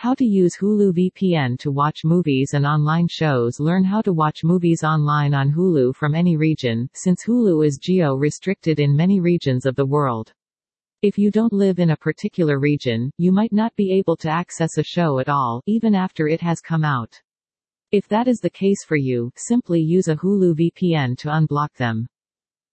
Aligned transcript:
How 0.00 0.14
to 0.14 0.24
use 0.24 0.56
Hulu 0.56 0.94
VPN 0.94 1.58
to 1.58 1.70
watch 1.70 2.06
movies 2.06 2.54
and 2.54 2.64
online 2.64 3.06
shows 3.06 3.60
Learn 3.60 3.84
how 3.84 4.00
to 4.00 4.14
watch 4.14 4.42
movies 4.42 4.82
online 4.82 5.34
on 5.34 5.52
Hulu 5.52 5.94
from 5.94 6.14
any 6.14 6.38
region, 6.38 6.88
since 6.94 7.22
Hulu 7.22 7.66
is 7.66 7.76
geo-restricted 7.76 8.80
in 8.80 8.96
many 8.96 9.20
regions 9.20 9.66
of 9.66 9.76
the 9.76 9.84
world. 9.84 10.32
If 11.02 11.18
you 11.18 11.30
don't 11.30 11.52
live 11.52 11.78
in 11.78 11.90
a 11.90 11.98
particular 11.98 12.58
region, 12.58 13.10
you 13.18 13.30
might 13.30 13.52
not 13.52 13.76
be 13.76 13.92
able 13.92 14.16
to 14.16 14.30
access 14.30 14.78
a 14.78 14.82
show 14.82 15.18
at 15.18 15.28
all, 15.28 15.60
even 15.66 15.94
after 15.94 16.28
it 16.28 16.40
has 16.40 16.62
come 16.62 16.82
out. 16.82 17.20
If 17.92 18.08
that 18.08 18.26
is 18.26 18.38
the 18.38 18.48
case 18.48 18.82
for 18.82 18.96
you, 18.96 19.30
simply 19.36 19.82
use 19.82 20.08
a 20.08 20.16
Hulu 20.16 20.54
VPN 20.54 21.18
to 21.18 21.28
unblock 21.28 21.74
them. 21.76 22.06